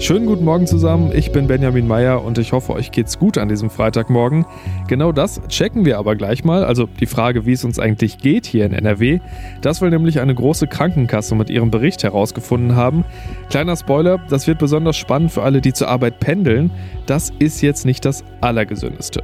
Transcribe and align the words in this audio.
Schönen 0.00 0.24
guten 0.24 0.46
Morgen 0.46 0.66
zusammen, 0.66 1.12
ich 1.14 1.30
bin 1.30 1.46
Benjamin 1.46 1.86
Meyer 1.86 2.24
und 2.24 2.38
ich 2.38 2.52
hoffe, 2.52 2.72
euch 2.72 2.90
geht's 2.90 3.18
gut 3.18 3.36
an 3.36 3.50
diesem 3.50 3.68
Freitagmorgen. 3.68 4.46
Genau 4.88 5.12
das 5.12 5.42
checken 5.48 5.84
wir 5.84 5.98
aber 5.98 6.16
gleich 6.16 6.42
mal, 6.42 6.64
also 6.64 6.86
die 6.86 7.04
Frage, 7.04 7.44
wie 7.44 7.52
es 7.52 7.64
uns 7.64 7.78
eigentlich 7.78 8.16
geht 8.16 8.46
hier 8.46 8.64
in 8.64 8.72
NRW. 8.72 9.20
Das 9.60 9.82
will 9.82 9.90
nämlich 9.90 10.18
eine 10.18 10.34
große 10.34 10.68
Krankenkasse 10.68 11.34
mit 11.34 11.50
ihrem 11.50 11.70
Bericht 11.70 12.02
herausgefunden 12.02 12.76
haben. 12.76 13.04
Kleiner 13.50 13.76
Spoiler, 13.76 14.18
das 14.30 14.46
wird 14.46 14.58
besonders 14.58 14.96
spannend 14.96 15.32
für 15.32 15.42
alle, 15.42 15.60
die 15.60 15.74
zur 15.74 15.88
Arbeit 15.88 16.18
pendeln. 16.18 16.70
Das 17.04 17.30
ist 17.38 17.60
jetzt 17.60 17.84
nicht 17.84 18.06
das 18.06 18.24
Allergesündeste. 18.40 19.22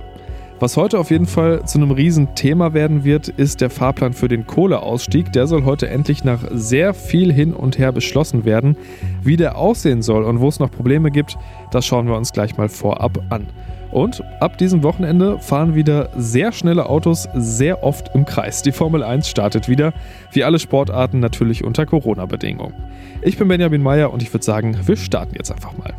Was 0.59 0.79
heute 0.79 0.99
auf 0.99 1.11
jeden 1.11 1.27
Fall 1.27 1.67
zu 1.67 1.77
einem 1.77 1.91
Riesenthema 1.91 2.73
werden 2.73 3.05
wird, 3.05 3.29
ist 3.29 3.61
der 3.61 3.69
Fahrplan 3.69 4.15
für 4.15 4.29
den 4.29 4.47
Kohleausstieg. 4.47 5.31
Der 5.33 5.47
soll 5.47 5.65
heute 5.65 5.91
endlich 5.91 6.25
nach 6.25 6.41
sehr 6.51 6.95
viel 6.95 7.31
hin 7.31 7.53
und 7.53 7.79
her 7.79 7.93
beschlossen 7.93 8.47
werden. 8.47 8.75
Wie 9.23 9.37
der 9.37 9.59
aussehen 9.59 10.01
soll 10.01 10.25
und 10.25 10.41
wo 10.41 10.49
es 10.49 10.59
noch 10.59 10.71
Probleme 10.71 11.11
gibt, 11.11 11.37
das 11.73 11.85
schauen 11.85 12.09
wir 12.09 12.17
uns 12.17 12.33
gleich 12.33 12.57
mal 12.57 12.71
vorab 12.71 13.23
an. 13.29 13.47
Und 13.93 14.25
ab 14.41 14.57
diesem 14.57 14.83
Wochenende 14.83 15.39
fahren 15.41 15.75
wieder 15.75 16.09
sehr 16.17 16.53
schnelle 16.53 16.89
Autos 16.89 17.29
sehr 17.35 17.85
oft 17.85 18.15
im 18.15 18.25
Kreis. 18.25 18.63
Die 18.63 18.73
Formel 18.73 19.03
1 19.03 19.29
startet 19.29 19.69
wieder, 19.69 19.93
wie 20.33 20.43
alle 20.43 20.59
Sportarten 20.59 21.21
natürlich 21.21 21.65
unter 21.65 21.85
Corona-Bedingungen. 21.85 22.75
Ich 23.21 23.37
bin 23.37 23.49
Benjamin 23.49 23.83
Meyer 23.83 24.11
und 24.11 24.23
ich 24.23 24.33
würde 24.33 24.45
sagen, 24.45 24.79
wir 24.87 24.97
starten 24.97 25.35
jetzt 25.37 25.53
einfach 25.53 25.77
mal. 25.77 25.93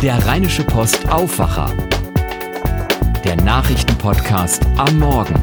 Der 0.00 0.24
Rheinische 0.26 0.62
Post 0.62 1.10
Aufwacher 1.10 1.72
der 3.28 3.36
Nachrichtenpodcast 3.44 4.66
am 4.78 5.00
Morgen. 5.00 5.34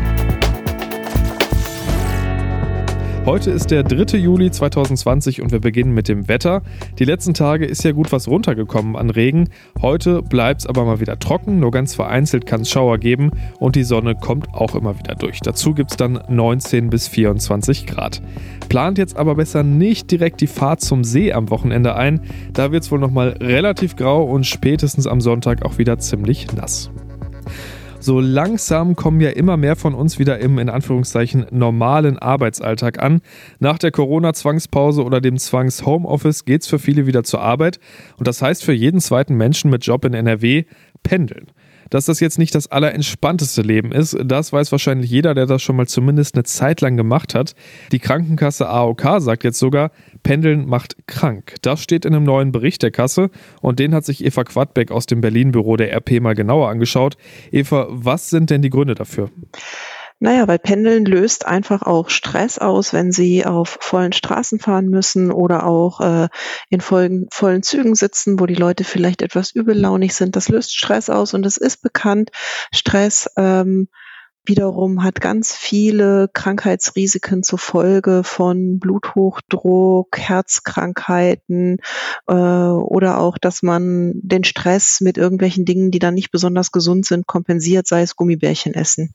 Heute 3.28 3.52
ist 3.52 3.70
der 3.70 3.84
3. 3.84 4.18
Juli 4.18 4.50
2020 4.50 5.44
und 5.44 5.52
wir 5.52 5.60
beginnen 5.60 5.94
mit 5.94 6.08
dem 6.08 6.28
Wetter. 6.28 6.64
Die 6.98 7.06
letzten 7.06 7.36
Tage 7.36 7.64
ist 7.68 7.84
ja 7.84 7.92
gut 7.92 8.12
was 8.12 8.28
runtergekommen 8.28 8.96
an 8.96 9.12
Regen. 9.12 9.50
Heute 9.84 10.24
bleibt 10.24 10.62
es 10.62 10.66
aber 10.66 10.84
mal 10.84 11.00
wieder 11.00 11.20
trocken, 11.20 11.60
nur 11.60 11.70
ganz 11.70 11.94
vereinzelt 11.94 12.48
kann 12.48 12.62
es 12.62 12.72
Schauer 12.72 12.98
geben 12.98 13.30
und 13.60 13.76
die 13.76 13.84
Sonne 13.84 14.16
kommt 14.16 14.52
auch 14.56 14.74
immer 14.74 14.98
wieder 14.98 15.14
durch. 15.14 15.42
Dazu 15.42 15.76
gibt 15.76 15.92
es 15.92 15.98
dann 15.98 16.20
19 16.28 16.90
bis 16.90 17.08
24 17.08 17.86
Grad. 17.86 18.20
Plant 18.68 18.98
jetzt 18.98 19.16
aber 19.16 19.36
besser 19.36 19.62
nicht 19.62 20.10
direkt 20.10 20.42
die 20.42 20.48
Fahrt 20.48 20.82
zum 20.82 21.04
See 21.04 21.34
am 21.34 21.52
Wochenende 21.52 21.96
ein. 21.96 22.22
Da 22.52 22.72
wird 22.72 22.82
es 22.82 22.92
wohl 22.92 22.98
nochmal 23.00 23.38
relativ 23.40 23.96
grau 23.96 24.24
und 24.24 24.48
spätestens 24.48 25.06
am 25.06 25.22
Sonntag 25.22 25.64
auch 25.64 25.78
wieder 25.78 26.00
ziemlich 26.00 26.52
nass 26.52 26.90
so 28.06 28.20
langsam 28.20 28.96
kommen 28.96 29.20
ja 29.20 29.32
immer 29.32 29.58
mehr 29.58 29.76
von 29.76 29.96
uns 29.96 30.20
wieder 30.20 30.38
im 30.38 30.60
in 30.60 30.70
Anführungszeichen 30.70 31.48
normalen 31.50 32.20
Arbeitsalltag 32.20 33.02
an. 33.02 33.22
Nach 33.60 33.80
der 33.80 33.92
Corona-Zwangspause 33.92 35.04
oder 35.04 35.22
dem 35.22 35.38
Zwangs-Homeoffice 35.38 36.46
es 36.48 36.68
für 36.68 36.78
viele 36.78 37.08
wieder 37.08 37.24
zur 37.24 37.42
Arbeit 37.42 37.80
und 38.18 38.28
das 38.28 38.44
heißt 38.44 38.64
für 38.64 38.74
jeden 38.74 39.02
zweiten 39.02 39.34
Menschen 39.34 39.72
mit 39.72 39.86
Job 39.86 40.06
in 40.06 40.14
NRW 40.14 40.66
pendeln. 41.02 41.48
Dass 41.90 42.06
das 42.06 42.20
jetzt 42.20 42.40
nicht 42.40 42.56
das 42.56 42.68
allerentspannteste 42.68 43.62
Leben 43.62 43.92
ist, 43.92 44.18
das 44.24 44.52
weiß 44.52 44.72
wahrscheinlich 44.72 45.10
jeder, 45.10 45.34
der 45.34 45.46
das 45.46 45.62
schon 45.62 45.76
mal 45.76 45.88
zumindest 45.88 46.36
eine 46.36 46.44
Zeit 46.44 46.82
lang 46.82 46.98
gemacht 46.98 47.36
hat. 47.36 47.56
Die 47.92 48.00
Krankenkasse 48.00 48.68
AOK 48.68 49.20
sagt 49.20 49.44
jetzt 49.44 49.60
sogar, 49.60 49.92
Pendeln 50.24 50.68
macht 50.68 50.96
krank. 51.08 51.56
Das 51.62 51.82
steht 51.82 52.06
in 52.06 52.16
einem 52.16 52.26
neuen 52.26 52.52
Bericht 52.52 52.84
der 52.84 52.92
Kasse 52.92 53.30
und 53.62 53.80
den 53.80 53.94
hat 53.94 54.06
sich 54.06 54.26
Eva 54.26 54.44
Quadbeck 54.44 54.92
aus 54.92 55.06
dem 55.06 55.22
Berlin-Büro 55.22 55.76
der 55.78 55.96
RP 55.96 56.22
mal 56.22 56.36
genauer 56.36 56.70
angeschaut. 56.70 57.18
Eva, 57.52 57.88
was 57.90 58.30
sind 58.30 58.50
denn 58.50 58.62
die 58.62 58.70
Gründe 58.70 58.96
dafür? 58.96 59.30
Naja, 60.20 60.48
weil 60.48 60.60
Pendeln 60.60 61.04
löst 61.04 61.46
einfach 61.46 61.82
auch 61.82 62.10
Stress 62.10 62.58
aus, 62.58 62.94
wenn 62.94 63.12
sie 63.12 63.46
auf 63.46 63.78
vollen 63.82 64.14
Straßen 64.14 64.60
fahren 64.60 64.88
müssen 64.88 65.30
oder 65.32 65.66
auch 65.66 66.00
äh, 66.00 66.30
in 66.70 66.80
vollen, 66.80 67.28
vollen 67.32 67.64
Zügen 67.64 67.96
sitzen, 67.96 68.40
wo 68.40 68.46
die 68.46 68.56
Leute 68.56 68.86
vielleicht 68.86 69.22
etwas 69.22 69.52
übellaunig 69.52 70.16
sind. 70.16 70.38
Das 70.38 70.48
löst 70.48 70.76
Stress 70.76 71.10
aus 71.10 71.34
und 71.34 71.46
es 71.46 71.58
ist 71.58 71.82
bekannt, 71.82 72.32
Stress 72.72 73.30
ähm, 73.36 73.90
wiederum 74.48 75.04
hat 75.04 75.22
ganz 75.22 75.54
viele 75.54 76.30
Krankheitsrisiken 76.32 77.44
zur 77.44 77.60
Folge 77.60 78.24
von 78.24 78.80
Bluthochdruck, 78.80 80.18
Herzkrankheiten 80.18 81.78
äh, 82.28 82.34
oder 82.34 83.20
auch, 83.20 83.38
dass 83.38 83.64
man 83.64 84.14
den 84.16 84.44
Stress 84.44 85.02
mit 85.02 85.18
irgendwelchen 85.18 85.66
Dingen, 85.66 85.92
die 85.92 86.00
dann 86.00 86.14
nicht 86.14 86.32
besonders 86.32 86.72
gesund 86.72 87.06
sind, 87.06 87.28
kompensiert, 87.28 87.88
sei 87.88 88.02
es 88.02 88.16
Gummibärchen 88.16 88.74
essen. 88.74 89.14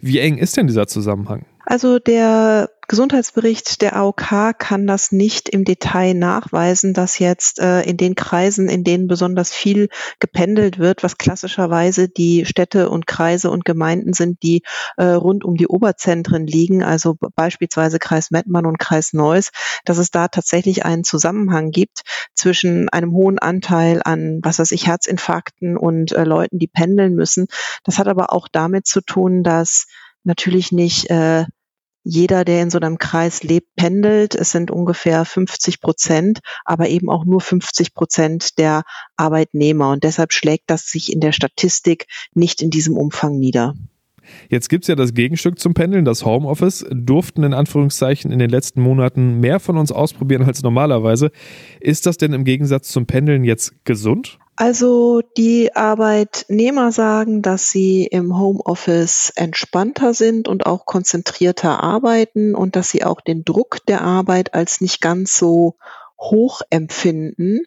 Wie 0.00 0.18
eng 0.18 0.38
ist 0.38 0.56
denn 0.56 0.66
dieser 0.66 0.86
Zusammenhang? 0.86 1.44
Also 1.66 1.98
der 1.98 2.70
Gesundheitsbericht 2.92 3.80
der 3.80 3.96
AOK 3.96 4.58
kann 4.58 4.86
das 4.86 5.12
nicht 5.12 5.48
im 5.48 5.64
Detail 5.64 6.12
nachweisen, 6.12 6.92
dass 6.92 7.18
jetzt 7.18 7.58
äh, 7.58 7.80
in 7.84 7.96
den 7.96 8.14
Kreisen, 8.16 8.68
in 8.68 8.84
denen 8.84 9.06
besonders 9.06 9.50
viel 9.50 9.88
gependelt 10.20 10.78
wird, 10.78 11.02
was 11.02 11.16
klassischerweise 11.16 12.10
die 12.10 12.44
Städte 12.44 12.90
und 12.90 13.06
Kreise 13.06 13.50
und 13.50 13.64
Gemeinden 13.64 14.12
sind, 14.12 14.42
die 14.42 14.60
äh, 14.98 15.04
rund 15.04 15.42
um 15.42 15.54
die 15.54 15.68
Oberzentren 15.68 16.46
liegen, 16.46 16.82
also 16.82 17.16
beispielsweise 17.34 17.98
Kreis 17.98 18.30
Mettmann 18.30 18.66
und 18.66 18.78
Kreis 18.78 19.14
Neuss, 19.14 19.52
dass 19.86 19.96
es 19.96 20.10
da 20.10 20.28
tatsächlich 20.28 20.84
einen 20.84 21.02
Zusammenhang 21.02 21.70
gibt 21.70 22.02
zwischen 22.34 22.90
einem 22.90 23.12
hohen 23.12 23.38
Anteil 23.38 24.02
an, 24.04 24.40
was 24.42 24.58
weiß 24.58 24.70
ich, 24.70 24.86
Herzinfarkten 24.86 25.78
und 25.78 26.12
äh, 26.12 26.24
Leuten, 26.24 26.58
die 26.58 26.68
pendeln 26.68 27.14
müssen. 27.14 27.46
Das 27.84 27.98
hat 27.98 28.06
aber 28.06 28.34
auch 28.34 28.48
damit 28.52 28.86
zu 28.86 29.00
tun, 29.00 29.42
dass 29.42 29.86
natürlich 30.24 30.72
nicht 30.72 31.08
äh, 31.08 31.46
jeder, 32.04 32.44
der 32.44 32.62
in 32.62 32.70
so 32.70 32.78
einem 32.78 32.98
Kreis 32.98 33.42
lebt, 33.42 33.68
pendelt. 33.76 34.34
Es 34.34 34.50
sind 34.50 34.70
ungefähr 34.70 35.24
50 35.24 35.80
Prozent, 35.80 36.40
aber 36.64 36.88
eben 36.88 37.08
auch 37.08 37.24
nur 37.24 37.40
50 37.40 37.94
Prozent 37.94 38.58
der 38.58 38.82
Arbeitnehmer. 39.16 39.90
Und 39.90 40.04
deshalb 40.04 40.32
schlägt 40.32 40.64
das 40.68 40.86
sich 40.86 41.12
in 41.12 41.20
der 41.20 41.32
Statistik 41.32 42.06
nicht 42.34 42.62
in 42.62 42.70
diesem 42.70 42.96
Umfang 42.96 43.38
nieder. 43.38 43.74
Jetzt 44.48 44.68
gibt 44.68 44.84
es 44.84 44.88
ja 44.88 44.94
das 44.94 45.14
Gegenstück 45.14 45.58
zum 45.58 45.74
Pendeln, 45.74 46.04
das 46.04 46.24
Homeoffice. 46.24 46.86
Durften 46.90 47.42
in 47.42 47.54
Anführungszeichen 47.54 48.30
in 48.30 48.38
den 48.38 48.50
letzten 48.50 48.80
Monaten 48.80 49.40
mehr 49.40 49.60
von 49.60 49.76
uns 49.76 49.92
ausprobieren 49.92 50.42
als 50.42 50.62
normalerweise. 50.62 51.30
Ist 51.80 52.06
das 52.06 52.16
denn 52.18 52.32
im 52.32 52.44
Gegensatz 52.44 52.88
zum 52.88 53.06
Pendeln 53.06 53.44
jetzt 53.44 53.84
gesund? 53.84 54.38
Also 54.56 55.22
die 55.36 55.74
Arbeitnehmer 55.74 56.92
sagen, 56.92 57.42
dass 57.42 57.70
sie 57.70 58.04
im 58.04 58.38
Homeoffice 58.38 59.32
entspannter 59.34 60.12
sind 60.12 60.46
und 60.46 60.66
auch 60.66 60.84
konzentrierter 60.84 61.82
arbeiten 61.82 62.54
und 62.54 62.76
dass 62.76 62.90
sie 62.90 63.04
auch 63.04 63.20
den 63.20 63.44
Druck 63.44 63.78
der 63.86 64.02
Arbeit 64.02 64.54
als 64.54 64.80
nicht 64.80 65.00
ganz 65.00 65.36
so 65.36 65.76
hoch 66.20 66.60
empfinden. 66.70 67.60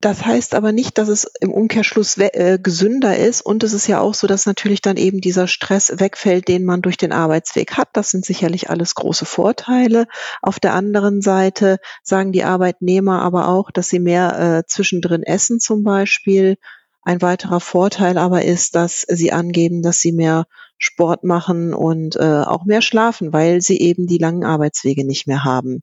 Das 0.00 0.24
heißt 0.24 0.54
aber 0.54 0.70
nicht, 0.70 0.96
dass 0.96 1.08
es 1.08 1.28
im 1.40 1.52
Umkehrschluss 1.52 2.18
äh, 2.18 2.60
gesünder 2.62 3.16
ist. 3.16 3.40
Und 3.40 3.64
es 3.64 3.72
ist 3.72 3.88
ja 3.88 3.98
auch 3.98 4.14
so, 4.14 4.28
dass 4.28 4.46
natürlich 4.46 4.80
dann 4.80 4.96
eben 4.96 5.20
dieser 5.20 5.48
Stress 5.48 5.92
wegfällt, 5.98 6.46
den 6.46 6.64
man 6.64 6.82
durch 6.82 6.96
den 6.96 7.10
Arbeitsweg 7.10 7.76
hat. 7.76 7.88
Das 7.94 8.10
sind 8.10 8.24
sicherlich 8.24 8.70
alles 8.70 8.94
große 8.94 9.24
Vorteile. 9.24 10.06
Auf 10.40 10.60
der 10.60 10.74
anderen 10.74 11.20
Seite 11.20 11.78
sagen 12.04 12.30
die 12.30 12.44
Arbeitnehmer 12.44 13.22
aber 13.22 13.48
auch, 13.48 13.72
dass 13.72 13.88
sie 13.88 13.98
mehr 13.98 14.38
äh, 14.38 14.66
zwischendrin 14.68 15.24
essen 15.24 15.58
zum 15.58 15.82
Beispiel. 15.82 16.58
Ein 17.02 17.20
weiterer 17.20 17.58
Vorteil 17.58 18.18
aber 18.18 18.44
ist, 18.44 18.76
dass 18.76 19.00
sie 19.00 19.32
angeben, 19.32 19.82
dass 19.82 19.98
sie 19.98 20.12
mehr 20.12 20.46
Sport 20.78 21.24
machen 21.24 21.74
und 21.74 22.14
äh, 22.14 22.42
auch 22.44 22.64
mehr 22.66 22.82
schlafen, 22.82 23.32
weil 23.32 23.60
sie 23.60 23.80
eben 23.80 24.06
die 24.06 24.18
langen 24.18 24.44
Arbeitswege 24.44 25.04
nicht 25.04 25.26
mehr 25.26 25.42
haben. 25.42 25.82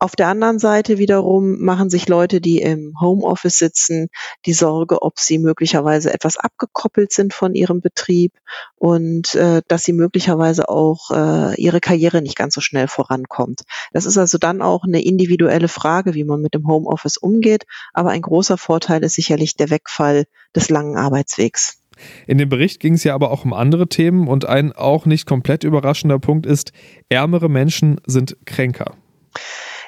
Auf 0.00 0.16
der 0.16 0.28
anderen 0.28 0.58
Seite 0.58 0.98
wiederum 0.98 1.60
machen 1.60 1.88
sich 1.88 2.08
Leute, 2.08 2.40
die 2.40 2.60
im 2.60 2.94
Homeoffice 3.00 3.56
sitzen, 3.56 4.08
die 4.44 4.52
Sorge, 4.52 5.02
ob 5.02 5.18
sie 5.18 5.38
möglicherweise 5.38 6.12
etwas 6.12 6.36
abgekoppelt 6.36 7.12
sind 7.12 7.32
von 7.32 7.54
ihrem 7.54 7.80
Betrieb 7.80 8.32
und 8.76 9.34
äh, 9.34 9.62
dass 9.68 9.84
sie 9.84 9.92
möglicherweise 9.92 10.68
auch 10.68 11.10
äh, 11.10 11.54
ihre 11.60 11.80
Karriere 11.80 12.22
nicht 12.22 12.36
ganz 12.36 12.54
so 12.54 12.60
schnell 12.60 12.88
vorankommt. 12.88 13.62
Das 13.92 14.04
ist 14.04 14.18
also 14.18 14.36
dann 14.36 14.62
auch 14.62 14.84
eine 14.84 15.02
individuelle 15.02 15.68
Frage, 15.68 16.14
wie 16.14 16.24
man 16.24 16.40
mit 16.40 16.54
dem 16.54 16.66
Homeoffice 16.66 17.16
umgeht. 17.16 17.64
Aber 17.92 18.10
ein 18.10 18.22
großer 18.22 18.58
Vorteil 18.58 19.04
ist 19.04 19.14
sicherlich 19.14 19.56
der 19.56 19.70
Wegfall 19.70 20.24
des 20.54 20.70
langen 20.70 20.96
Arbeitswegs. 20.96 21.78
In 22.26 22.38
dem 22.38 22.48
Bericht 22.48 22.80
ging 22.80 22.94
es 22.94 23.04
ja 23.04 23.14
aber 23.14 23.30
auch 23.30 23.44
um 23.44 23.52
andere 23.52 23.88
Themen 23.88 24.26
und 24.26 24.44
ein 24.44 24.72
auch 24.72 25.06
nicht 25.06 25.26
komplett 25.26 25.64
überraschender 25.64 26.18
Punkt 26.18 26.46
ist, 26.46 26.72
ärmere 27.08 27.48
Menschen 27.48 28.00
sind 28.06 28.36
kränker. 28.44 28.96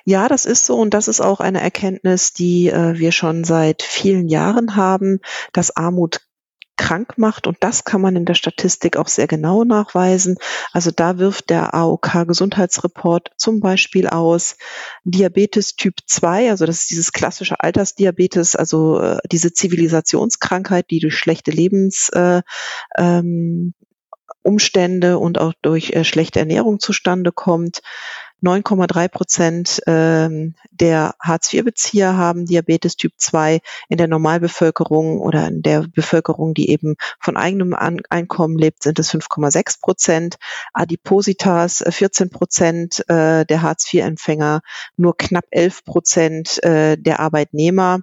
Ja, 0.08 0.28
das 0.28 0.46
ist 0.46 0.66
so 0.66 0.76
und 0.76 0.94
das 0.94 1.08
ist 1.08 1.20
auch 1.20 1.40
eine 1.40 1.60
Erkenntnis, 1.60 2.32
die 2.32 2.68
äh, 2.68 2.96
wir 2.96 3.10
schon 3.10 3.42
seit 3.42 3.82
vielen 3.82 4.28
Jahren 4.28 4.76
haben, 4.76 5.18
dass 5.52 5.76
Armut 5.76 6.20
krank 6.76 7.18
macht 7.18 7.48
und 7.48 7.56
das 7.60 7.82
kann 7.82 8.00
man 8.02 8.14
in 8.14 8.24
der 8.24 8.34
Statistik 8.34 8.96
auch 8.98 9.08
sehr 9.08 9.26
genau 9.26 9.64
nachweisen. 9.64 10.36
Also 10.72 10.92
da 10.92 11.18
wirft 11.18 11.50
der 11.50 11.74
AOK 11.74 12.24
Gesundheitsreport 12.28 13.30
zum 13.36 13.58
Beispiel 13.58 14.06
aus 14.06 14.56
Diabetes 15.02 15.74
Typ 15.74 15.94
2, 16.06 16.50
also 16.50 16.66
das 16.66 16.82
ist 16.82 16.90
dieses 16.90 17.10
klassische 17.12 17.58
Altersdiabetes, 17.58 18.54
also 18.54 19.00
äh, 19.00 19.18
diese 19.32 19.52
Zivilisationskrankheit, 19.52 20.88
die 20.90 21.00
durch 21.00 21.16
schlechte 21.16 21.50
Lebens 21.50 22.10
äh, 22.10 22.42
ähm, 22.96 23.74
Umstände 24.46 25.18
und 25.18 25.38
auch 25.38 25.52
durch 25.60 25.90
äh, 25.90 26.04
schlechte 26.04 26.38
Ernährung 26.38 26.78
zustande 26.78 27.32
kommt. 27.32 27.80
9,3 28.42 29.08
Prozent 29.08 29.82
ähm, 29.86 30.54
der 30.70 31.14
Hartz-IV-Bezieher 31.20 32.16
haben 32.16 32.44
Diabetes 32.44 32.96
Typ 32.96 33.12
2 33.16 33.60
in 33.88 33.96
der 33.96 34.08
Normalbevölkerung 34.08 35.20
oder 35.20 35.48
in 35.48 35.62
der 35.62 35.86
Bevölkerung, 35.88 36.52
die 36.52 36.70
eben 36.70 36.96
von 37.18 37.36
eigenem 37.36 37.74
Einkommen 37.74 38.58
lebt, 38.58 38.82
sind 38.82 38.98
es 38.98 39.12
5,6 39.12 39.80
Prozent. 39.80 40.36
Adipositas 40.74 41.82
14 41.88 42.26
äh, 42.26 42.30
Prozent 42.30 43.08
äh, 43.08 43.46
der 43.46 43.62
Hartz-IV-Empfänger, 43.62 44.60
nur 44.96 45.16
knapp 45.16 45.46
11 45.50 45.84
Prozent 45.84 46.62
äh, 46.62 46.96
der 46.98 47.20
Arbeitnehmer. 47.20 48.00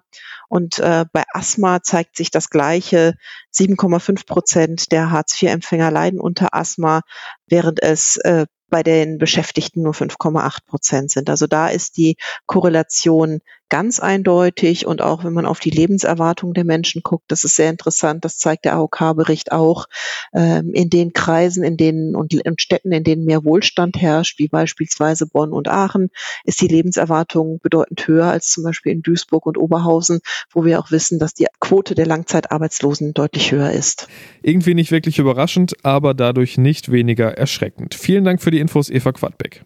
Und 0.50 0.80
äh, 0.80 1.06
bei 1.12 1.24
Asthma 1.34 1.82
zeigt 1.82 2.16
sich 2.16 2.32
das 2.32 2.50
Gleiche. 2.50 3.16
7,5 3.56 4.26
Prozent 4.26 4.92
der 4.92 5.12
Hartz-IV-Empfänger 5.12 5.92
leiden 5.92 6.20
unter 6.20 6.54
Asthma, 6.54 7.02
während 7.48 7.82
es 7.82 8.18
äh, 8.18 8.46
bei 8.74 8.81
den 8.81 9.20
Beschäftigten 9.20 9.84
nur 9.84 9.94
5,8 9.94 10.66
Prozent 10.66 11.12
sind. 11.12 11.30
Also 11.30 11.46
da 11.46 11.68
ist 11.68 11.96
die 11.96 12.18
Korrelation 12.48 13.42
ganz 13.74 14.00
eindeutig 14.00 14.86
und 14.86 15.02
auch 15.02 15.24
wenn 15.24 15.34
man 15.34 15.48
auf 15.48 15.60
die 15.60 15.72
Lebenserwartung 15.72 16.54
der 16.54 16.64
Menschen 16.64 17.02
guckt, 17.02 17.24
das 17.30 17.44
ist 17.44 17.56
sehr 17.56 17.72
interessant, 17.72 18.24
das 18.24 18.38
zeigt 18.38 18.66
der 18.66 18.75
AOK-Bericht 18.75 19.52
auch, 19.52 19.88
ähm, 20.31 20.75
in 20.75 20.92
den 20.92 21.12
Kreisen, 21.12 21.64
in 21.64 21.75
denen 21.75 22.16
und, 22.16 22.36
und 22.46 22.62
Städten, 22.62 22.92
in 22.92 23.04
denen 23.04 23.25
mehr 23.25 23.44
Wohlstand 23.44 24.00
herrscht, 24.00 24.38
wie 24.38 24.48
beispielsweise 24.48 25.25
Bonn 25.25 25.52
und 25.52 25.70
Aachen, 25.70 26.12
ist 26.44 26.62
die 26.62 26.68
Lebenserwartung 26.68 27.62
bedeutend 27.64 28.08
höher 28.08 28.28
als 28.28 28.52
zum 28.52 28.64
Beispiel 28.64 28.92
in 28.92 29.02
Duisburg 29.02 29.48
und 29.48 29.58
Oberhausen, 29.58 30.20
wo 30.52 30.64
wir 30.66 30.80
auch 30.80 30.92
wissen, 30.92 31.18
dass 31.18 31.34
die 31.34 31.48
Quote 31.60 31.96
der 31.96 32.06
Langzeitarbeitslosen 32.06 33.16
deutlich 33.16 33.52
höher 33.52 33.72
ist. 33.72 34.08
Irgendwie 34.44 34.75
nicht 34.75 34.92
wirklich 34.92 35.18
überraschend, 35.18 35.84
aber 35.84 36.14
dadurch 36.14 36.60
nicht 36.60 36.92
weniger 36.92 37.40
erschreckend. 37.40 37.96
Vielen 37.96 38.24
Dank 38.24 38.40
für 38.40 38.52
die 38.52 38.60
Infos, 38.60 38.92
Eva 38.92 39.14
Quadbeck. 39.14 39.66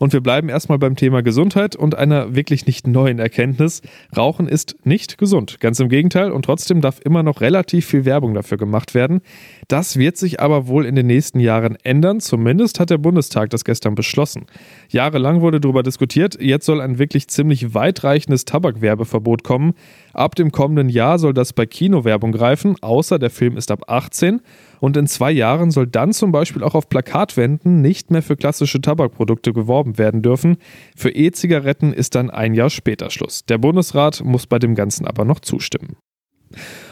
Und 0.00 0.14
wir 0.14 0.22
bleiben 0.22 0.48
erstmal 0.48 0.78
beim 0.78 0.96
Thema 0.96 1.22
Gesundheit 1.22 1.76
und 1.76 1.94
einer 1.94 2.34
wirklich 2.34 2.64
nicht 2.64 2.86
neuen 2.86 3.18
Erkenntnis. 3.18 3.82
Rauchen 4.16 4.48
ist 4.48 4.76
nicht 4.82 5.18
gesund. 5.18 5.60
Ganz 5.60 5.78
im 5.78 5.90
Gegenteil. 5.90 6.32
Und 6.32 6.46
trotzdem 6.46 6.80
darf 6.80 7.00
immer 7.04 7.22
noch 7.22 7.42
relativ 7.42 7.84
viel 7.84 8.06
Werbung 8.06 8.32
dafür 8.32 8.56
gemacht 8.56 8.94
werden. 8.94 9.20
Das 9.68 9.98
wird 9.98 10.16
sich 10.16 10.40
aber 10.40 10.68
wohl 10.68 10.86
in 10.86 10.94
den 10.94 11.06
nächsten 11.06 11.38
Jahren 11.38 11.76
ändern. 11.82 12.20
Zumindest 12.20 12.80
hat 12.80 12.88
der 12.88 12.96
Bundestag 12.96 13.50
das 13.50 13.62
gestern 13.62 13.94
beschlossen. 13.94 14.46
Jahrelang 14.88 15.42
wurde 15.42 15.60
darüber 15.60 15.82
diskutiert. 15.82 16.40
Jetzt 16.40 16.64
soll 16.64 16.80
ein 16.80 16.98
wirklich 16.98 17.28
ziemlich 17.28 17.74
weitreichendes 17.74 18.46
Tabakwerbeverbot 18.46 19.44
kommen. 19.44 19.74
Ab 20.14 20.34
dem 20.34 20.50
kommenden 20.50 20.88
Jahr 20.88 21.18
soll 21.18 21.34
das 21.34 21.52
bei 21.52 21.66
Kinowerbung 21.66 22.32
greifen, 22.32 22.76
außer 22.80 23.18
der 23.18 23.30
Film 23.30 23.58
ist 23.58 23.70
ab 23.70 23.84
18. 23.88 24.40
Und 24.80 24.96
in 24.96 25.06
zwei 25.06 25.30
Jahren 25.30 25.70
soll 25.70 25.86
dann 25.86 26.12
zum 26.12 26.32
Beispiel 26.32 26.62
auch 26.62 26.74
auf 26.74 26.88
Plakatwänden 26.88 27.82
nicht 27.82 28.10
mehr 28.10 28.22
für 28.22 28.36
klassische 28.36 28.80
Tabakprodukte 28.80 29.52
geworben 29.52 29.89
werden 29.98 30.22
dürfen. 30.22 30.56
Für 30.96 31.10
E-Zigaretten 31.10 31.92
ist 31.92 32.14
dann 32.14 32.30
ein 32.30 32.54
Jahr 32.54 32.70
später 32.70 33.10
Schluss. 33.10 33.44
Der 33.44 33.58
Bundesrat 33.58 34.22
muss 34.24 34.46
bei 34.46 34.58
dem 34.58 34.74
Ganzen 34.74 35.06
aber 35.06 35.24
noch 35.24 35.40
zustimmen. 35.40 35.96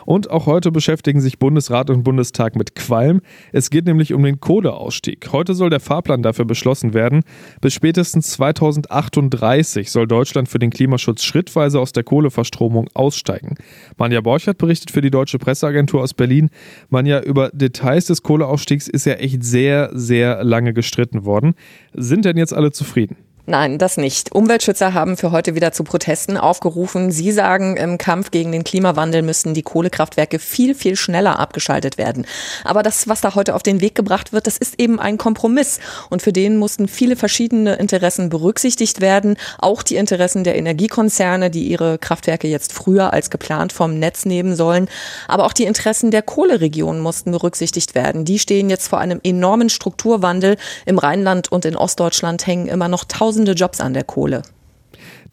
Und 0.07 0.31
auch 0.31 0.47
heute 0.47 0.71
beschäftigen 0.71 1.21
sich 1.21 1.39
Bundesrat 1.39 1.91
und 1.91 2.03
Bundestag 2.03 2.57
mit 2.57 2.75
Qualm. 2.75 3.21
Es 3.53 3.71
geht 3.71 3.87
nämlich 3.87 4.15
um 4.15 4.23
den 4.23 4.41
Kohleausstieg. 4.41 5.33
Heute 5.33 5.55
soll 5.55 5.71
der 5.71 5.81
Fahrplan 5.81 6.23
dafür 6.23 6.45
beschlossen 6.45 6.95
werden. 6.95 7.23
Bis 7.61 7.75
spätestens 7.75 8.31
2038 8.31 9.91
soll 9.91 10.07
Deutschland 10.07 10.49
für 10.49 10.59
den 10.59 10.71
Klimaschutz 10.71 11.23
schrittweise 11.23 11.81
aus 11.81 11.93
der 11.93 12.05
Kohleverstromung 12.05 12.89
aussteigen. 12.95 13.57
Manja 13.97 14.21
Borchert 14.21 14.59
berichtet 14.59 14.91
für 14.91 15.01
die 15.01 15.11
Deutsche 15.11 15.39
Presseagentur 15.39 16.03
aus 16.03 16.15
Berlin. 16.15 16.51
Manja, 16.89 17.21
über 17.21 17.51
Details 17.53 18.07
des 18.07 18.23
Kohleausstiegs 18.23 18.89
ist 18.89 19.05
ja 19.05 19.15
echt 19.15 19.45
sehr, 19.45 19.91
sehr 19.93 20.43
lange 20.45 20.73
gestritten 20.73 21.25
worden. 21.25 21.55
Sind 21.93 22.25
denn 22.25 22.37
jetzt 22.37 22.55
alle 22.55 22.73
zufrieden? 22.73 23.28
Nein, 23.49 23.79
das 23.79 23.97
nicht. 23.97 24.35
Umweltschützer 24.35 24.93
haben 24.93 25.17
für 25.17 25.33
heute 25.33 25.55
wieder 25.55 25.73
zu 25.73 25.83
Protesten 25.83 26.37
aufgerufen. 26.37 27.11
Sie 27.11 27.33
sagen, 27.33 27.79
im 27.79 27.97
Kampf 27.97 28.31
gegen 28.31 28.53
den 28.53 28.63
Klimawandel 28.63 29.23
müssten 29.23 29.55
die 29.55 29.63
Kohlekraftwerke 29.63 30.39
viel, 30.39 30.75
viel 30.75 30.97
schneller 30.97 31.39
abgeschaltet 31.39 31.97
werden. 31.97 32.27
Aber 32.63 32.83
das, 32.83 33.09
was 33.09 33.23
da 33.23 33.35
heute 33.35 33.55
auf 33.55 33.63
den 33.63 33.81
Weg 33.81 33.95
gebracht 33.95 34.35
wird, 34.35 34.47
das 34.47 34.59
ist 34.59 34.79
eben 34.79 35.01
ein 35.01 35.17
Kompromiss. 35.17 35.81
Und 36.11 36.21
für 36.21 36.35
den 36.35 36.59
mussten 36.59 36.89
viele 36.89 37.17
verschiedene 37.17 37.77
Interessen 37.77 38.29
berücksichtigt 38.29 39.01
werden. 39.01 39.39
Auch 39.57 39.83
die 39.83 39.97
Interessen 39.97 40.45
der 40.45 40.57
Energiekonzerne, 40.57 41.49
die 41.49 41.69
ihre 41.69 41.97
Kraftwerke 41.97 42.49
jetzt 42.49 42.75
früher 42.75 43.15
als 43.15 43.31
geplant 43.31 43.73
vom 43.73 43.99
Netz 43.99 44.27
nehmen 44.27 44.57
sollen. 44.57 44.91
Aber 45.27 45.47
auch 45.47 45.55
die 45.55 45.65
Interessen 45.65 46.11
der 46.11 46.21
Kohleregionen 46.21 47.01
mussten 47.01 47.31
berücksichtigt 47.31 47.95
werden. 47.95 48.27
Die 48.27 48.41
stehen 48.41 48.69
jetzt 48.69 48.89
vor 48.89 48.99
einem 48.99 49.21
enormen 49.23 49.71
Strukturwandel. 49.71 50.59
Im 50.85 50.99
Rheinland 50.99 51.51
und 51.51 51.65
in 51.65 51.77
Ostdeutschland 51.77 52.47
hängen 52.47 52.69
immer 52.69 52.89
noch 52.89 53.05
tausend 53.05 53.38
tausende 53.39 53.53
Jobs 53.53 53.81
an 53.81 53.95
der 53.95 54.03
Kohle. 54.03 54.43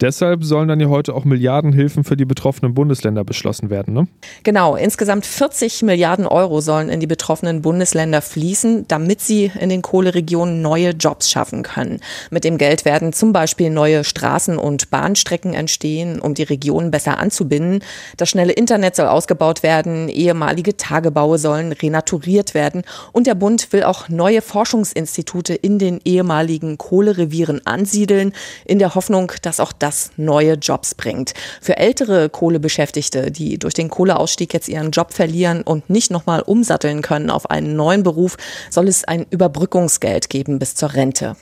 Deshalb 0.02 0.44
sollen 0.44 0.68
dann 0.68 0.80
ja 0.82 0.90
heute 0.90 1.14
auch 1.14 1.24
Milliardenhilfen 1.24 2.04
für 2.04 2.18
die 2.18 2.26
betroffenen 2.26 2.74
Bundesländer 2.74 3.24
beschlossen 3.24 3.70
werden. 3.70 3.94
Ne? 3.94 4.08
Genau, 4.44 4.76
insgesamt 4.76 5.26
40 5.26 5.84
Milliarden 5.84 6.28
Euro 6.28 6.60
sollen 6.60 6.90
in 6.90 7.00
die 7.00 7.08
betroffenen 7.08 7.62
Bundesländer 7.62 8.22
fließen, 8.22 8.88
damit 8.90 9.22
sie 9.22 9.52
in 9.58 9.70
den 9.70 9.82
Kohleregionen 9.82 10.62
neue 10.62 10.90
Jobs 10.90 11.32
schaffen 11.32 11.64
können. 11.64 12.02
Mit 12.30 12.44
dem 12.44 12.58
Geld 12.58 12.84
werden 12.84 13.14
zum 13.14 13.32
Beispiel 13.32 13.70
neue 13.70 14.04
Straßen 14.04 14.58
und 14.58 14.90
Bahnstrecken 14.90 15.54
entstehen, 15.54 16.20
um 16.20 16.34
die 16.34 16.44
Regionen 16.44 16.92
besser 16.92 17.18
anzubinden. 17.18 17.80
Das 18.18 18.30
schnelle 18.30 18.52
Internet 18.52 18.98
soll 18.98 19.08
ausgebaut 19.08 19.64
werden, 19.64 20.10
ehemalige 20.10 20.76
Tagebaue 20.76 21.38
sollen 21.38 21.72
renaturiert 21.72 22.54
werden 22.54 22.84
und 23.14 23.28
der 23.28 23.36
Bund 23.36 23.72
will 23.72 23.84
auch 23.84 24.10
neue 24.10 24.42
Forschungsinstitute 24.42 25.54
in 25.54 25.80
den 25.80 26.02
ehemaligen 26.04 26.78
Kohlerevieren 26.78 27.66
ansiedeln, 27.66 28.34
in 28.66 28.80
der 28.80 28.96
Hoffnung, 28.96 29.32
dass 29.42 29.62
auch 29.62 29.72
das 29.86 30.10
neue 30.18 30.54
Jobs 30.54 30.96
bringt. 30.96 31.36
Für 31.62 31.78
ältere 31.78 32.28
Kohlebeschäftigte, 32.30 33.30
die 33.30 33.60
durch 33.60 33.76
den 33.76 33.90
Kohleausstieg 33.90 34.52
jetzt 34.52 34.68
ihren 34.68 34.90
Job 34.90 35.14
verlieren 35.14 35.62
und 35.62 35.92
nicht 35.92 36.10
nochmal 36.10 36.42
umsatteln 36.42 37.04
können 37.04 37.30
auf 37.30 37.52
einen 37.52 37.76
neuen 37.76 38.02
Beruf, 38.02 38.36
soll 38.72 38.88
es 38.88 39.04
ein 39.04 39.28
Überbrückungsgeld 39.30 40.32
geben 40.32 40.58
bis 40.58 40.74
zur 40.74 40.94
Rente. 40.94 41.36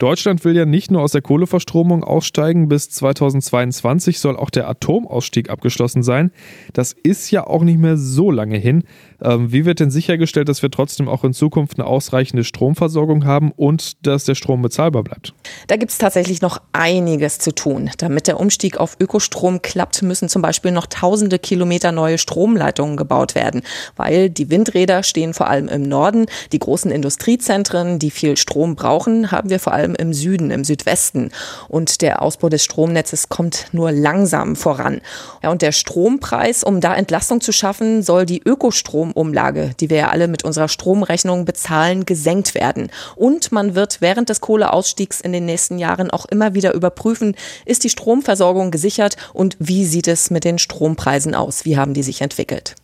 Deutschland 0.00 0.46
will 0.46 0.56
ja 0.56 0.64
nicht 0.64 0.90
nur 0.90 1.02
aus 1.02 1.12
der 1.12 1.20
Kohleverstromung 1.20 2.04
aussteigen, 2.04 2.68
bis 2.70 2.88
2022 2.88 4.18
soll 4.18 4.34
auch 4.34 4.48
der 4.48 4.66
Atomausstieg 4.66 5.50
abgeschlossen 5.50 6.02
sein. 6.02 6.32
Das 6.72 6.94
ist 7.02 7.30
ja 7.30 7.46
auch 7.46 7.62
nicht 7.62 7.78
mehr 7.78 7.98
so 7.98 8.30
lange 8.30 8.56
hin. 8.56 8.84
Ähm, 9.22 9.52
wie 9.52 9.66
wird 9.66 9.78
denn 9.78 9.90
sichergestellt, 9.90 10.48
dass 10.48 10.62
wir 10.62 10.70
trotzdem 10.70 11.06
auch 11.06 11.22
in 11.22 11.34
Zukunft 11.34 11.78
eine 11.78 11.86
ausreichende 11.86 12.44
Stromversorgung 12.44 13.26
haben 13.26 13.52
und 13.54 14.06
dass 14.06 14.24
der 14.24 14.34
Strom 14.34 14.62
bezahlbar 14.62 15.04
bleibt? 15.04 15.34
Da 15.66 15.76
gibt 15.76 15.92
es 15.92 15.98
tatsächlich 15.98 16.40
noch 16.40 16.62
einiges 16.72 17.38
zu 17.38 17.54
tun. 17.54 17.90
Damit 17.98 18.26
der 18.26 18.40
Umstieg 18.40 18.78
auf 18.78 18.96
Ökostrom 18.98 19.60
klappt, 19.60 20.02
müssen 20.02 20.30
zum 20.30 20.40
Beispiel 20.40 20.72
noch 20.72 20.86
tausende 20.86 21.38
Kilometer 21.38 21.92
neue 21.92 22.16
Stromleitungen 22.16 22.96
gebaut 22.96 23.34
werden, 23.34 23.60
weil 23.96 24.30
die 24.30 24.48
Windräder 24.48 25.02
stehen 25.02 25.34
vor 25.34 25.48
allem 25.48 25.68
im 25.68 25.82
Norden. 25.82 26.24
Die 26.52 26.58
großen 26.58 26.90
Industriezentren, 26.90 27.98
die 27.98 28.10
viel 28.10 28.38
Strom 28.38 28.76
brauchen, 28.76 29.30
haben 29.30 29.50
wir 29.50 29.60
vor 29.60 29.74
allem 29.74 29.89
im 29.94 30.12
Süden, 30.12 30.50
im 30.50 30.64
Südwesten. 30.64 31.30
Und 31.68 32.00
der 32.02 32.22
Ausbau 32.22 32.48
des 32.48 32.64
Stromnetzes 32.64 33.28
kommt 33.28 33.66
nur 33.72 33.92
langsam 33.92 34.56
voran. 34.56 35.00
Ja, 35.42 35.50
und 35.50 35.62
der 35.62 35.72
Strompreis, 35.72 36.64
um 36.64 36.80
da 36.80 36.94
Entlastung 36.94 37.40
zu 37.40 37.52
schaffen, 37.52 38.02
soll 38.02 38.26
die 38.26 38.42
Ökostrom 38.44 39.10
Stromumlage, 39.10 39.70
die 39.80 39.90
wir 39.90 39.96
ja 39.98 40.08
alle 40.08 40.28
mit 40.28 40.44
unserer 40.44 40.68
Stromrechnung 40.68 41.44
bezahlen, 41.44 42.04
gesenkt 42.04 42.54
werden. 42.54 42.90
Und 43.16 43.52
man 43.52 43.74
wird 43.74 44.00
während 44.00 44.28
des 44.28 44.40
Kohleausstiegs 44.40 45.20
in 45.20 45.32
den 45.32 45.44
nächsten 45.46 45.78
Jahren 45.78 46.10
auch 46.10 46.26
immer 46.26 46.54
wieder 46.54 46.74
überprüfen, 46.74 47.34
ist 47.64 47.84
die 47.84 47.90
Stromversorgung 47.90 48.70
gesichert 48.70 49.16
und 49.32 49.56
wie 49.58 49.84
sieht 49.84 50.08
es 50.08 50.30
mit 50.30 50.44
den 50.44 50.58
Strompreisen 50.58 51.34
aus? 51.34 51.64
Wie 51.64 51.76
haben 51.76 51.94
die 51.94 52.02
sich 52.02 52.20
entwickelt? 52.20 52.74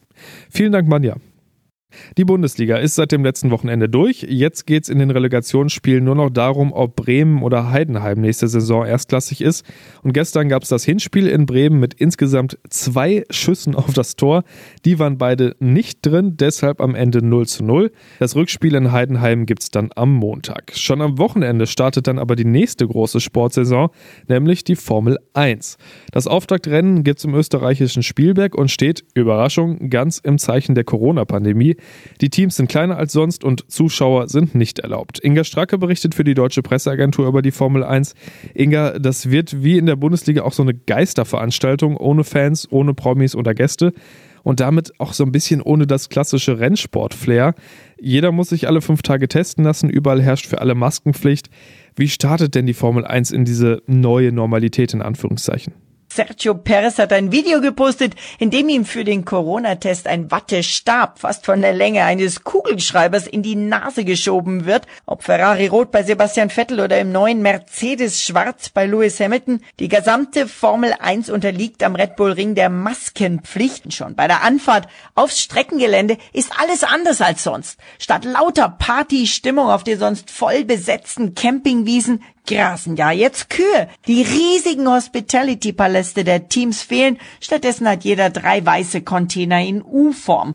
Vielen 0.51 0.73
Dank, 0.73 0.89
Manja. 0.89 1.17
Die 2.17 2.25
Bundesliga 2.25 2.77
ist 2.77 2.95
seit 2.95 3.13
dem 3.13 3.25
letzten 3.25 3.51
Wochenende 3.51 3.89
durch. 3.89 4.27
Jetzt 4.29 4.67
geht 4.67 4.85
es 4.85 4.89
in 4.89 4.99
den 4.99 5.11
Relegationsspielen 5.11 6.05
nur 6.05 6.15
noch 6.15 6.31
darum, 6.31 6.73
ob 6.73 6.97
Bremen 6.97 7.43
oder 7.43 7.71
Heidenheim 7.71 8.21
nächste 8.21 8.49
Saison 8.49 8.85
erstklassig 8.85 9.41
ist. 9.41 9.65
Und 10.03 10.13
gestern 10.13 10.49
gab 10.49 10.63
es 10.63 10.69
das 10.69 10.85
Hinspiel 10.85 11.27
in 11.27 11.47
Bremen 11.47 11.81
mit 11.81 11.95
insgesamt 11.95 12.59
zwei 12.71 13.25
Schüssen 13.31 13.75
auf 13.75 13.93
das 13.93 14.17
Tor. 14.17 14.45
Die 14.85 14.99
waren 14.99 15.19
beide 15.19 15.57
nicht 15.59 16.05
drin, 16.05 16.37
deshalb 16.37 16.81
am 16.81 16.95
Ende 16.95 17.25
0 17.25 17.47
zu 17.47 17.65
0. 17.65 17.91
Das 18.19 18.37
Rückspiel 18.37 18.75
in 18.75 18.93
Heidenheim 18.93 19.47
gibt 19.47 19.63
es 19.63 19.71
dann 19.71 19.91
am 19.95 20.13
Montag. 20.13 20.73
Schon 20.75 21.01
am 21.01 21.19
Wochenende 21.19 21.67
startet 21.67 22.07
dann 22.07 22.19
aber 22.19 22.37
die 22.37 22.45
nächste 22.45 22.87
große 22.87 23.21
Sportsaison, 23.21 23.91
nämlich 24.29 24.65
die 24.65 24.77
Formel 24.77 25.19
1. 25.35 25.77
Das 26.13 26.27
Auftaktrennen 26.27 27.05
gibt 27.05 27.19
es 27.19 27.25
im 27.25 27.35
österreichischen 27.35 28.03
Spielberg 28.03 28.55
und 28.55 28.71
steht, 28.71 29.05
Überraschung, 29.15 29.91
ganz 29.91 30.19
im 30.19 30.39
Zeichen 30.39 30.75
der 30.75 30.85
Corona-Pandemie. 30.85 31.77
Die 32.21 32.31
Teams 32.31 32.57
sind 32.57 32.69
kleiner 32.69 32.97
als 32.97 33.13
sonst 33.13 33.45
und 33.45 33.71
Zuschauer 33.71 34.29
sind 34.29 34.55
nicht 34.55 34.79
erlaubt. 34.79 35.23
Inga 35.23 35.45
Stracke 35.45 35.79
berichtet 35.79 36.15
für 36.15 36.25
die 36.25 36.35
Deutsche 36.35 36.63
Presseagentur 36.63 37.27
über 37.27 37.43
die 37.43 37.51
Formel 37.51 37.85
1. 37.85 38.15
Inga, 38.55 38.99
das 38.99 39.31
wird 39.31 39.63
wie 39.63 39.79
in 39.79 39.87
der 39.87 39.97
Bundesliga 39.97 40.43
auch 40.43 40.53
so 40.53 40.63
eine 40.63 40.75
Geisterveranstaltung, 40.75 41.97
ohne 41.97 42.25
Fans, 42.25 42.67
ohne 42.71 42.95
Promis 42.95 43.35
oder 43.35 43.55
Gäste 43.55 43.93
und 44.47 44.61
damit 44.61 44.93
auch 45.01 45.13
so 45.13 45.25
ein 45.25 45.33
bisschen 45.33 45.61
ohne 45.61 45.89
das 45.89 46.09
klassische 46.09 46.61
Rennsport-Flair. 46.61 47.55
Jeder 48.01 48.31
muss 48.31 48.51
sich 48.51 48.69
alle 48.69 48.81
fünf 48.81 49.03
Tage 49.03 49.27
testen 49.27 49.65
lassen, 49.65 49.91
überall 49.91 50.23
herrscht 50.23 50.47
für 50.47 50.61
alle 50.61 50.77
Maskenpflicht. 50.77 51.51
Wie 51.97 52.09
startet 52.09 52.55
denn 52.55 52.67
die 52.67 52.75
Formel 52.75 53.05
1 53.05 53.33
in 53.33 53.45
diese 53.45 53.83
neue 53.89 54.31
Normalität 54.31 54.95
in 54.95 55.03
Anführungszeichen? 55.03 55.75
Sergio 56.17 56.55
Perez 56.55 56.99
hat 56.99 57.13
ein 57.13 57.31
Video 57.31 57.61
gepostet, 57.61 58.15
in 58.39 58.51
dem 58.51 58.71
ihm 58.71 58.87
für 58.87 59.05
den 59.05 59.27
Corona-Test 59.27 60.07
ein 60.07 60.31
Wattestab 60.31 61.19
fast 61.19 61.45
von 61.45 61.61
der 61.61 61.75
Länge 61.75 62.05
eines 62.05 62.43
Kugelschreibers 62.43 63.27
in 63.27 63.43
die 63.43 63.55
Nase 63.55 64.03
geschoben 64.03 64.65
wird. 64.65 64.87
Ob 65.05 65.23
Ferrari 65.23 65.67
rot 65.67 65.91
bei 65.91 66.03
Sebastian 66.03 66.49
Vettel 66.49 66.81
oder 66.81 66.99
im 66.99 67.13
neuen 67.13 67.43
Mercedes 67.43 68.23
schwarz 68.23 68.71
bei 68.71 68.87
Lewis 68.87 69.21
Hamilton, 69.21 69.61
die 69.79 69.89
gesamte 69.89 70.49
Formel 70.49 70.95
1 70.99 71.29
unterliegt 71.29 71.83
am 71.83 71.95
Red 71.95 72.17
Bull 72.17 72.33
Ring 72.33 72.55
der 72.55 72.71
Maskenpflichten 72.71 73.91
schon. 73.91 74.15
Bei 74.15 74.27
der 74.27 74.43
Anfahrt 74.43 74.89
aufs 75.15 75.43
Streckengelände 75.43 76.17
ist 76.33 76.51
alles 76.59 76.83
anders 76.83 77.21
als 77.21 77.45
sonst. 77.45 77.79
Statt 77.99 78.25
lauter 78.25 78.71
Partystimmung 78.71 79.69
auf 79.69 79.85
den 79.85 79.99
sonst 79.99 80.31
voll 80.31 80.65
besetzten 80.65 81.35
Campingwiesen 81.35 82.23
grasen 82.47 82.97
ja 82.97 83.11
jetzt 83.11 83.51
Kühe. 83.51 83.89
Die 84.07 84.23
riesigen 84.23 84.89
Hospitality-Paläste 84.89 86.25
der 86.25 86.49
Teams 86.49 86.83
fehlen. 86.83 87.19
Stattdessen 87.41 87.89
hat 87.89 88.05
jeder 88.05 88.31
drei 88.31 88.65
weiße 88.65 89.03
Container 89.03 89.63
in 89.63 89.83
U-Form. 89.83 90.55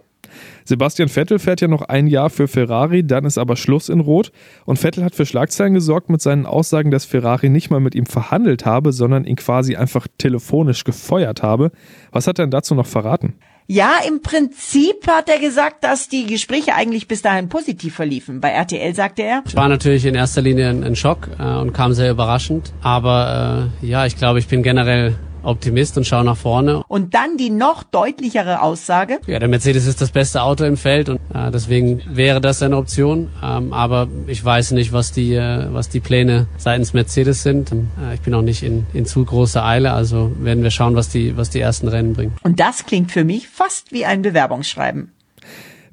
Sebastian 0.63 1.09
Vettel 1.09 1.39
fährt 1.39 1.61
ja 1.61 1.67
noch 1.67 1.81
ein 1.81 2.07
Jahr 2.07 2.29
für 2.29 2.47
Ferrari, 2.47 3.05
dann 3.05 3.25
ist 3.25 3.37
aber 3.37 3.55
Schluss 3.57 3.89
in 3.89 3.99
Rot. 3.99 4.31
Und 4.65 4.77
Vettel 4.77 5.03
hat 5.03 5.15
für 5.15 5.25
Schlagzeilen 5.25 5.73
gesorgt 5.73 6.09
mit 6.09 6.21
seinen 6.21 6.45
Aussagen, 6.45 6.91
dass 6.91 7.05
Ferrari 7.05 7.49
nicht 7.49 7.69
mal 7.69 7.79
mit 7.79 7.95
ihm 7.95 8.05
verhandelt 8.05 8.65
habe, 8.65 8.93
sondern 8.93 9.25
ihn 9.25 9.35
quasi 9.35 9.75
einfach 9.75 10.07
telefonisch 10.17 10.83
gefeuert 10.83 11.43
habe. 11.43 11.71
Was 12.11 12.27
hat 12.27 12.39
er 12.39 12.45
denn 12.45 12.51
dazu 12.51 12.75
noch 12.75 12.85
verraten? 12.85 13.35
Ja, 13.73 13.99
im 14.05 14.21
Prinzip 14.21 15.07
hat 15.07 15.29
er 15.29 15.39
gesagt, 15.39 15.85
dass 15.85 16.09
die 16.09 16.25
Gespräche 16.25 16.75
eigentlich 16.75 17.07
bis 17.07 17.21
dahin 17.21 17.47
positiv 17.47 17.95
verliefen. 17.95 18.41
Bei 18.41 18.49
RTL 18.49 18.93
sagte 18.93 19.21
er. 19.21 19.43
Es 19.45 19.55
war 19.55 19.69
natürlich 19.69 20.05
in 20.05 20.13
erster 20.13 20.41
Linie 20.41 20.67
ein, 20.67 20.83
ein 20.83 20.97
Schock 20.97 21.29
äh, 21.39 21.43
und 21.43 21.71
kam 21.71 21.93
sehr 21.93 22.11
überraschend. 22.11 22.73
Aber 22.81 23.71
äh, 23.81 23.87
ja, 23.87 24.05
ich 24.05 24.17
glaube, 24.17 24.39
ich 24.39 24.49
bin 24.49 24.61
generell 24.61 25.15
Optimist 25.43 25.97
und 25.97 26.05
schaue 26.05 26.23
nach 26.23 26.37
vorne. 26.37 26.83
Und 26.87 27.13
dann 27.13 27.37
die 27.37 27.49
noch 27.49 27.83
deutlichere 27.83 28.61
Aussage. 28.61 29.19
Ja, 29.27 29.39
der 29.39 29.47
Mercedes 29.47 29.87
ist 29.87 30.01
das 30.01 30.11
beste 30.11 30.41
Auto 30.43 30.63
im 30.63 30.77
Feld 30.77 31.09
und 31.09 31.19
äh, 31.33 31.51
deswegen 31.51 32.01
wäre 32.07 32.41
das 32.41 32.61
eine 32.61 32.77
Option. 32.77 33.29
Ähm, 33.43 33.73
aber 33.73 34.07
ich 34.27 34.43
weiß 34.43 34.71
nicht, 34.71 34.93
was 34.93 35.11
die, 35.11 35.33
äh, 35.33 35.67
was 35.71 35.89
die 35.89 35.99
Pläne 35.99 36.47
seitens 36.57 36.93
Mercedes 36.93 37.43
sind. 37.43 37.71
Äh, 37.71 38.15
ich 38.15 38.21
bin 38.21 38.33
auch 38.33 38.41
nicht 38.41 38.63
in, 38.63 38.85
in 38.93 39.05
zu 39.05 39.23
großer 39.25 39.65
Eile, 39.65 39.93
also 39.93 40.31
werden 40.39 40.63
wir 40.63 40.71
schauen, 40.71 40.95
was 40.95 41.09
die, 41.09 41.37
was 41.37 41.49
die 41.49 41.59
ersten 41.59 41.87
Rennen 41.87 42.13
bringen. 42.13 42.33
Und 42.43 42.59
das 42.59 42.85
klingt 42.85 43.11
für 43.11 43.23
mich 43.23 43.47
fast 43.47 43.91
wie 43.91 44.05
ein 44.05 44.21
Bewerbungsschreiben. 44.21 45.11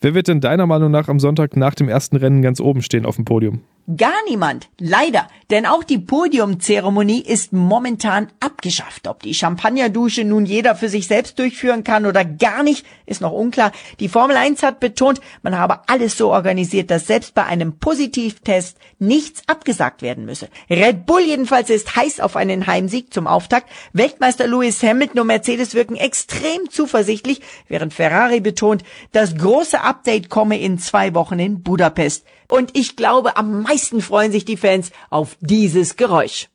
Wer 0.00 0.14
wird 0.14 0.28
denn 0.28 0.40
deiner 0.40 0.66
Meinung 0.66 0.92
nach 0.92 1.08
am 1.08 1.18
Sonntag 1.18 1.56
nach 1.56 1.74
dem 1.74 1.88
ersten 1.88 2.16
Rennen 2.16 2.40
ganz 2.42 2.60
oben 2.60 2.82
stehen 2.82 3.04
auf 3.04 3.16
dem 3.16 3.24
Podium? 3.24 3.62
Gar 3.97 4.23
niemand. 4.28 4.68
Leider. 4.78 5.28
Denn 5.50 5.64
auch 5.64 5.83
die 5.83 5.97
Podiumzeremonie 5.97 7.23
ist 7.23 7.54
momentan 7.54 8.28
abgeschafft. 8.38 9.09
Ob 9.09 9.23
die 9.23 9.33
Champagnerdusche 9.33 10.25
nun 10.25 10.45
jeder 10.45 10.75
für 10.76 10.90
sich 10.90 11.07
selbst 11.07 11.38
durchführen 11.38 11.85
kann 11.85 12.04
oder 12.04 12.23
gar 12.23 12.62
nicht, 12.62 12.85
ist 13.07 13.23
noch 13.23 13.33
unklar. 13.33 13.73
Die 13.99 14.11
Formel 14.11 14.37
1 14.37 14.62
hat 14.62 14.78
betont, 14.78 15.23
man 15.42 15.57
habe 15.57 15.88
alles 15.88 16.18
so 16.18 16.30
organisiert, 16.30 16.90
dass 16.90 17.07
selbst 17.07 17.33
bei 17.33 17.47
einem 17.47 17.78
Positivtest 17.78 18.76
nichts 18.99 19.42
abgesagt 19.47 20.02
werden 20.02 20.26
müsse. 20.26 20.50
Red 20.68 21.07
Bull 21.07 21.23
jedenfalls 21.23 21.71
ist 21.71 21.97
heiß 21.97 22.21
auf 22.21 22.37
einen 22.37 22.66
Heimsieg 22.66 23.14
zum 23.14 23.26
Auftakt. 23.26 23.71
Weltmeister 23.95 24.47
Lewis 24.47 24.83
Hamilton 24.83 25.21
und 25.21 25.28
Mercedes 25.28 25.75
wirken 25.75 25.97
extrem 25.97 26.68
zuversichtlich, 26.68 27.40
während 27.68 27.95
Ferrari 27.95 28.40
betont, 28.40 28.83
das 29.12 29.35
große 29.35 29.80
Update 29.80 30.28
komme 30.28 30.61
in 30.61 30.78
zwei 30.78 31.14
Wochen 31.14 31.38
in 31.38 31.62
Budapest. 31.62 32.26
Und 32.50 32.75
ich 32.76 32.97
glaube, 32.97 33.37
am 33.37 33.61
meisten 33.78 34.00
freuen 34.00 34.32
sich 34.32 34.44
die 34.44 34.56
Fans 34.56 34.90
auf 35.08 35.37
dieses 35.40 35.97
Geräusch. 35.97 36.49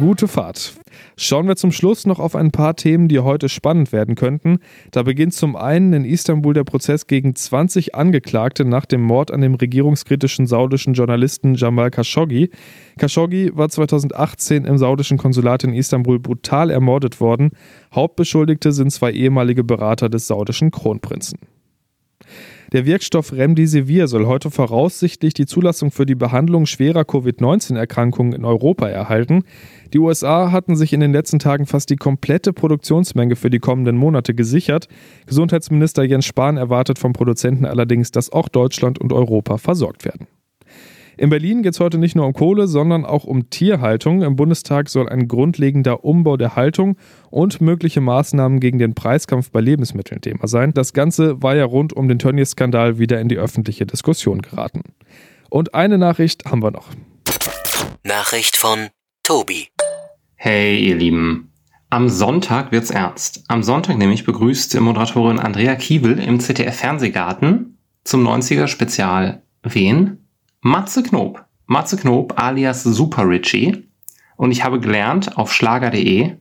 Gute 0.00 0.26
Fahrt. 0.26 0.72
Schauen 1.20 1.48
wir 1.48 1.56
zum 1.56 1.72
Schluss 1.72 2.06
noch 2.06 2.20
auf 2.20 2.36
ein 2.36 2.52
paar 2.52 2.76
Themen, 2.76 3.08
die 3.08 3.18
heute 3.18 3.48
spannend 3.48 3.90
werden 3.90 4.14
könnten. 4.14 4.60
Da 4.92 5.02
beginnt 5.02 5.34
zum 5.34 5.56
einen 5.56 5.92
in 5.92 6.04
Istanbul 6.04 6.54
der 6.54 6.62
Prozess 6.62 7.08
gegen 7.08 7.34
20 7.34 7.96
Angeklagte 7.96 8.64
nach 8.64 8.86
dem 8.86 9.02
Mord 9.02 9.32
an 9.32 9.40
dem 9.40 9.56
regierungskritischen 9.56 10.46
saudischen 10.46 10.94
Journalisten 10.94 11.56
Jamal 11.56 11.90
Khashoggi. 11.90 12.50
Khashoggi 12.98 13.50
war 13.52 13.68
2018 13.68 14.64
im 14.64 14.78
saudischen 14.78 15.18
Konsulat 15.18 15.64
in 15.64 15.74
Istanbul 15.74 16.20
brutal 16.20 16.70
ermordet 16.70 17.20
worden. 17.20 17.50
Hauptbeschuldigte 17.92 18.70
sind 18.70 18.92
zwei 18.92 19.10
ehemalige 19.10 19.64
Berater 19.64 20.08
des 20.08 20.28
saudischen 20.28 20.70
Kronprinzen. 20.70 21.40
Der 22.72 22.84
Wirkstoff 22.84 23.32
Remdesivir 23.32 24.08
soll 24.08 24.26
heute 24.26 24.50
voraussichtlich 24.50 25.32
die 25.32 25.46
Zulassung 25.46 25.90
für 25.90 26.04
die 26.04 26.14
Behandlung 26.14 26.66
schwerer 26.66 27.06
Covid-19-Erkrankungen 27.06 28.34
in 28.34 28.44
Europa 28.44 28.86
erhalten. 28.86 29.44
Die 29.94 29.98
USA 29.98 30.52
hatten 30.52 30.76
sich 30.76 30.92
in 30.92 31.00
den 31.00 31.12
letzten 31.12 31.38
Tagen 31.38 31.64
fast 31.64 31.88
die 31.88 31.96
komplette 31.96 32.52
Produktionsmenge 32.52 33.36
für 33.36 33.48
die 33.48 33.58
kommenden 33.58 33.96
Monate 33.96 34.34
gesichert. 34.34 34.86
Gesundheitsminister 35.24 36.04
Jens 36.04 36.26
Spahn 36.26 36.58
erwartet 36.58 36.98
vom 36.98 37.14
Produzenten 37.14 37.64
allerdings, 37.64 38.10
dass 38.10 38.30
auch 38.30 38.50
Deutschland 38.50 38.98
und 38.98 39.14
Europa 39.14 39.56
versorgt 39.56 40.04
werden. 40.04 40.26
In 41.18 41.30
Berlin 41.30 41.64
geht 41.64 41.74
es 41.74 41.80
heute 41.80 41.98
nicht 41.98 42.14
nur 42.14 42.26
um 42.26 42.32
Kohle, 42.32 42.68
sondern 42.68 43.04
auch 43.04 43.24
um 43.24 43.50
Tierhaltung. 43.50 44.22
Im 44.22 44.36
Bundestag 44.36 44.88
soll 44.88 45.08
ein 45.08 45.26
grundlegender 45.26 46.04
Umbau 46.04 46.36
der 46.36 46.54
Haltung 46.54 46.96
und 47.30 47.60
mögliche 47.60 48.00
Maßnahmen 48.00 48.60
gegen 48.60 48.78
den 48.78 48.94
Preiskampf 48.94 49.50
bei 49.50 49.60
Lebensmitteln 49.60 50.20
Thema 50.20 50.46
sein. 50.46 50.72
Das 50.72 50.92
Ganze 50.92 51.42
war 51.42 51.56
ja 51.56 51.64
rund 51.64 51.92
um 51.92 52.06
den 52.06 52.20
Tönnies-Skandal 52.20 53.00
wieder 53.00 53.20
in 53.20 53.28
die 53.28 53.36
öffentliche 53.36 53.84
Diskussion 53.84 54.42
geraten. 54.42 54.82
Und 55.50 55.74
eine 55.74 55.98
Nachricht 55.98 56.44
haben 56.44 56.62
wir 56.62 56.70
noch. 56.70 56.90
Nachricht 58.04 58.56
von 58.56 58.86
Tobi. 59.24 59.66
Hey, 60.36 60.78
ihr 60.78 60.94
Lieben. 60.94 61.50
Am 61.90 62.08
Sonntag 62.08 62.70
wird's 62.70 62.90
ernst. 62.90 63.42
Am 63.48 63.64
Sonntag 63.64 63.98
nämlich 63.98 64.24
begrüßt 64.24 64.78
Moderatorin 64.78 65.40
Andrea 65.40 65.74
Kiebel 65.74 66.20
im 66.20 66.38
ZDF 66.38 66.76
Fernsehgarten 66.76 67.76
zum 68.04 68.24
90er 68.24 68.68
Spezial 68.68 69.42
wen? 69.64 70.27
Matze 70.60 71.02
Knob. 71.02 71.44
Matze 71.66 71.96
Knob 71.96 72.34
alias 72.36 72.82
Super 72.82 73.28
Richie. 73.28 73.88
Und 74.36 74.50
ich 74.50 74.64
habe 74.64 74.80
gelernt 74.80 75.36
auf 75.36 75.52
schlager.de, 75.52 76.36